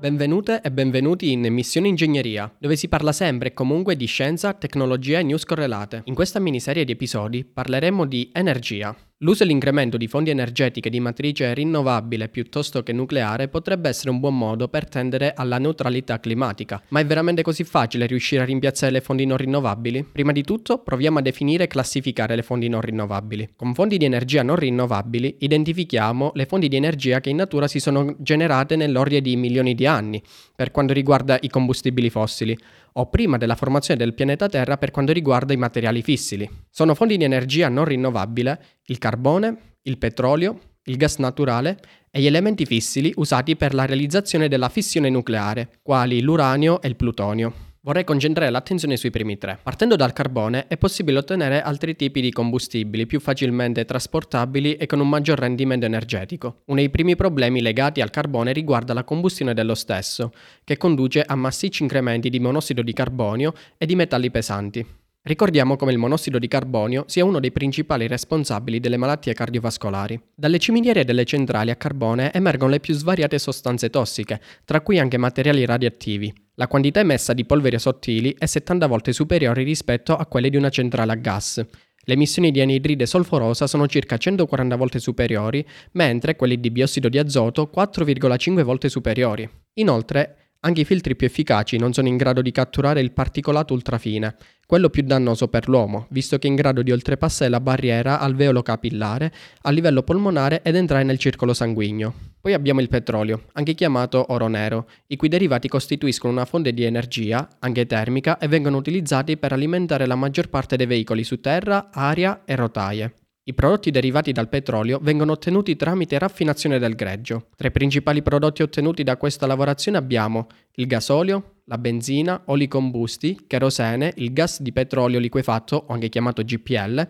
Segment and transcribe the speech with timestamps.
[0.00, 5.18] Benvenute e benvenuti in Missione Ingegneria, dove si parla sempre e comunque di scienza, tecnologia
[5.18, 6.00] e news correlate.
[6.06, 8.96] In questa miniserie di episodi parleremo di energia.
[9.22, 14.18] L'uso e l'incremento di fonti energetiche di matrice rinnovabile piuttosto che nucleare potrebbe essere un
[14.18, 18.90] buon modo per tendere alla neutralità climatica, ma è veramente così facile riuscire a rimpiazzare
[18.90, 20.04] le fonti non rinnovabili?
[20.10, 23.50] Prima di tutto proviamo a definire e classificare le fonti non rinnovabili.
[23.56, 27.78] Con fonti di energia non rinnovabili identifichiamo le fonti di energia che in natura si
[27.78, 30.22] sono generate nell'ordine di milioni di anni,
[30.56, 32.56] per quanto riguarda i combustibili fossili,
[32.94, 36.48] o prima della formazione del pianeta Terra per quanto riguarda i materiali fissili.
[36.70, 41.78] Sono fonti di energia non rinnovabile il carbone, il petrolio, il gas naturale
[42.10, 46.96] e gli elementi fissili usati per la realizzazione della fissione nucleare, quali l'uranio e il
[46.96, 47.69] plutonio.
[47.82, 49.58] Vorrei concentrare l'attenzione sui primi tre.
[49.62, 55.00] Partendo dal carbone è possibile ottenere altri tipi di combustibili più facilmente trasportabili e con
[55.00, 56.60] un maggior rendimento energetico.
[56.66, 60.30] Uno dei primi problemi legati al carbone riguarda la combustione dello stesso,
[60.62, 64.86] che conduce a massicci incrementi di monossido di carbonio e di metalli pesanti.
[65.22, 70.20] Ricordiamo come il monossido di carbonio sia uno dei principali responsabili delle malattie cardiovascolari.
[70.34, 75.16] Dalle ciminiere delle centrali a carbone emergono le più svariate sostanze tossiche, tra cui anche
[75.16, 76.32] materiali radioattivi.
[76.60, 80.68] La quantità emessa di polveri sottili è 70 volte superiore rispetto a quelle di una
[80.68, 81.56] centrale a gas.
[81.56, 87.16] Le emissioni di anidride solforosa sono circa 140 volte superiori, mentre quelle di biossido di
[87.16, 89.48] azoto 4,5 volte superiori.
[89.78, 94.36] Inoltre, anche i filtri più efficaci non sono in grado di catturare il particolato ultrafine,
[94.66, 98.62] quello più dannoso per l'uomo, visto che è in grado di oltrepassare la barriera alveolo
[98.62, 102.14] capillare a livello polmonare ed entrare nel circolo sanguigno.
[102.40, 106.84] Poi abbiamo il petrolio, anche chiamato oro nero, i cui derivati costituiscono una fonte di
[106.84, 111.90] energia, anche termica, e vengono utilizzati per alimentare la maggior parte dei veicoli su terra,
[111.92, 113.14] aria e rotaie.
[113.50, 117.48] I prodotti derivati dal petrolio vengono ottenuti tramite raffinazione del greggio.
[117.56, 123.46] Tra i principali prodotti ottenuti da questa lavorazione abbiamo il gasolio, la benzina, oli combusti,
[123.48, 127.08] kerosene, il gas di petrolio liquefatto, o anche chiamato GPL,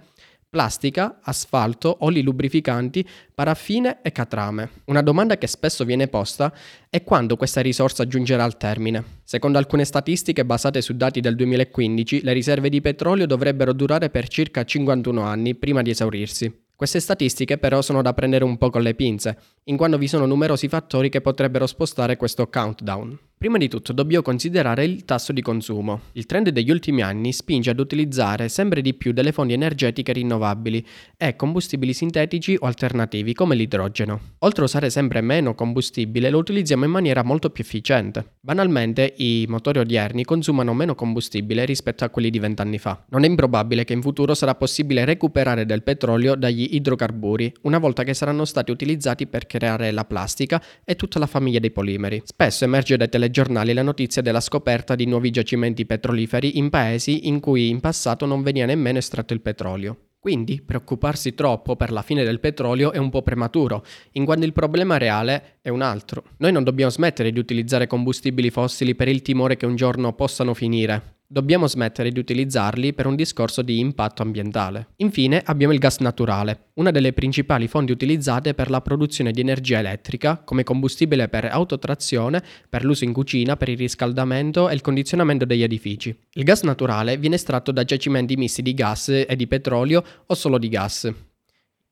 [0.50, 4.83] plastica, asfalto, oli lubrificanti, paraffine e catrame.
[4.87, 6.53] Una domanda che spesso viene posta
[6.91, 9.21] è quando questa risorsa giungerà al termine.
[9.22, 14.27] Secondo alcune statistiche basate su dati del 2015, le riserve di petrolio dovrebbero durare per
[14.27, 16.53] circa 51 anni prima di esaurirsi.
[16.75, 20.27] Queste statistiche però sono da prendere un po' con le pinze, in quanto vi sono
[20.27, 23.29] numerosi fattori che potrebbero spostare questo countdown.
[23.40, 26.02] Prima di tutto dobbiamo considerare il tasso di consumo.
[26.12, 30.86] Il trend degli ultimi anni spinge ad utilizzare sempre di più delle fonti energetiche rinnovabili
[31.16, 34.34] e combustibili sintetici o alternativi come l'idrogeno.
[34.40, 38.32] Oltre a usare sempre meno combustibile lo utilizziamo in maniera molto più efficiente.
[38.42, 43.06] Banalmente i motori odierni consumano meno combustibile rispetto a quelli di vent'anni fa.
[43.08, 48.04] Non è improbabile che in futuro sarà possibile recuperare del petrolio dagli idrocarburi una volta
[48.04, 52.20] che saranno stati utilizzati per creare la plastica e tutta la famiglia dei polimeri.
[52.26, 57.28] Spesso emerge dai telegiornali giornali la notizia della scoperta di nuovi giacimenti petroliferi in paesi
[57.28, 60.08] in cui in passato non veniva nemmeno estratto il petrolio.
[60.18, 63.82] Quindi preoccuparsi troppo per la fine del petrolio è un po' prematuro,
[64.12, 66.24] in quanto il problema reale è un altro.
[66.38, 70.52] Noi non dobbiamo smettere di utilizzare combustibili fossili per il timore che un giorno possano
[70.52, 74.88] finire dobbiamo smettere di utilizzarli per un discorso di impatto ambientale.
[74.96, 79.78] Infine abbiamo il gas naturale, una delle principali fonti utilizzate per la produzione di energia
[79.78, 85.44] elettrica come combustibile per autotrazione, per l'uso in cucina, per il riscaldamento e il condizionamento
[85.44, 86.12] degli edifici.
[86.32, 90.58] Il gas naturale viene estratto da giacimenti misti di gas e di petrolio o solo
[90.58, 91.12] di gas.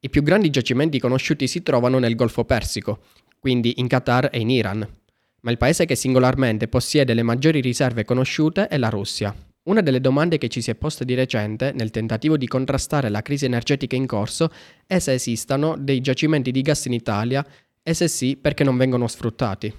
[0.00, 3.02] I più grandi giacimenti conosciuti si trovano nel Golfo Persico,
[3.38, 4.97] quindi in Qatar e in Iran
[5.40, 9.34] ma il paese che singolarmente possiede le maggiori riserve conosciute è la Russia.
[9.64, 13.20] Una delle domande che ci si è posta di recente, nel tentativo di contrastare la
[13.20, 14.50] crisi energetica in corso,
[14.86, 17.46] è se esistano dei giacimenti di gas in Italia
[17.82, 19.72] e se sì perché non vengono sfruttati.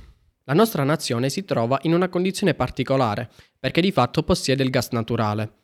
[0.43, 4.89] La nostra nazione si trova in una condizione particolare, perché di fatto possiede il gas
[4.89, 5.58] naturale.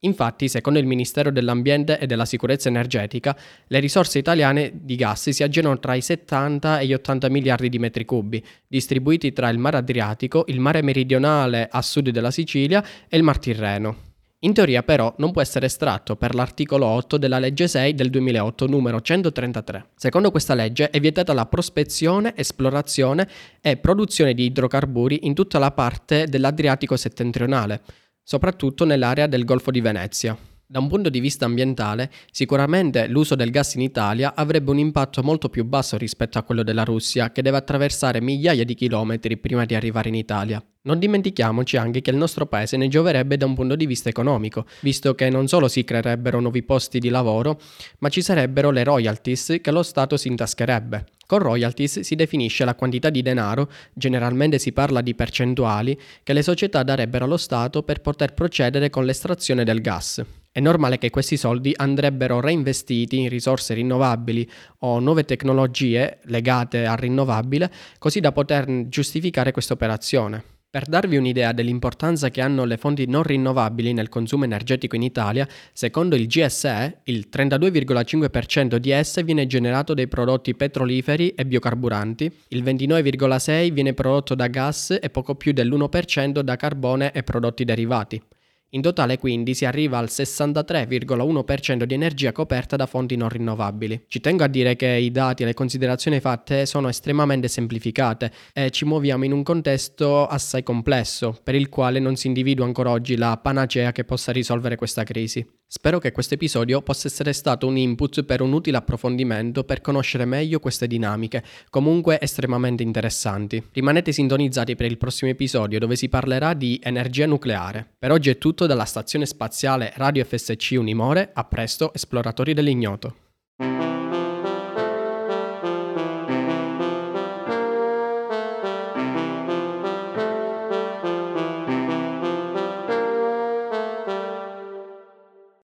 [0.00, 5.42] Infatti, secondo il Ministero dell'Ambiente e della Sicurezza Energetica, le risorse italiane di gas si
[5.42, 9.74] aggirano tra i 70 e gli 80 miliardi di metri cubi, distribuiti tra il Mar
[9.74, 14.04] Adriatico, il Mare Meridionale a sud della Sicilia e il Mar Tirreno.
[14.40, 18.66] In teoria però non può essere estratto per l'articolo 8 della legge 6 del 2008
[18.66, 19.92] numero 133.
[19.96, 23.26] Secondo questa legge è vietata la prospezione, esplorazione
[23.62, 27.80] e produzione di idrocarburi in tutta la parte dell'Adriatico settentrionale,
[28.26, 30.36] soprattutto nell'area del Golfo di Venezia.
[30.68, 35.22] Da un punto di vista ambientale, sicuramente l'uso del gas in Italia avrebbe un impatto
[35.22, 39.64] molto più basso rispetto a quello della Russia, che deve attraversare migliaia di chilometri prima
[39.64, 40.60] di arrivare in Italia.
[40.82, 44.66] Non dimentichiamoci anche che il nostro paese ne gioverebbe da un punto di vista economico,
[44.80, 47.60] visto che non solo si creerebbero nuovi posti di lavoro,
[47.98, 51.04] ma ci sarebbero le royalties che lo Stato si intascherebbe.
[51.26, 56.42] Con royalties si definisce la quantità di denaro, generalmente si parla di percentuali, che le
[56.42, 60.24] società darebbero allo Stato per poter procedere con l'estrazione del gas.
[60.56, 66.96] È normale che questi soldi andrebbero reinvestiti in risorse rinnovabili o nuove tecnologie legate al
[66.96, 70.42] rinnovabile, così da poter giustificare questa operazione.
[70.70, 75.46] Per darvi un'idea dell'importanza che hanno le fonti non rinnovabili nel consumo energetico in Italia,
[75.74, 82.64] secondo il GSE, il 32,5% di esse viene generato dai prodotti petroliferi e biocarburanti, il
[82.64, 88.22] 29,6% viene prodotto da gas e poco più dell'1% da carbone e prodotti derivati.
[88.70, 94.06] In totale quindi si arriva al 63,1% di energia coperta da fonti non rinnovabili.
[94.08, 98.70] Ci tengo a dire che i dati e le considerazioni fatte sono estremamente semplificate e
[98.70, 103.16] ci muoviamo in un contesto assai complesso, per il quale non si individua ancora oggi
[103.16, 105.46] la panacea che possa risolvere questa crisi.
[105.68, 110.24] Spero che questo episodio possa essere stato un input per un utile approfondimento per conoscere
[110.24, 113.60] meglio queste dinamiche, comunque estremamente interessanti.
[113.72, 117.94] Rimanete sintonizzati per il prossimo episodio dove si parlerà di energia nucleare.
[117.98, 123.16] Per oggi è tutto dalla stazione spaziale Radio FSC Unimore, a presto esploratori dell'ignoto.